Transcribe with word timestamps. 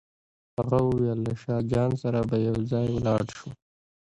هغه 0.57 0.79
وویل 0.89 1.19
له 1.27 1.33
شاه 1.41 1.61
جان 1.71 1.91
سره 2.01 2.19
به 2.29 2.35
یو 2.47 2.57
ځای 2.71 2.85
ولاړ 2.91 3.23
شو. 3.37 3.49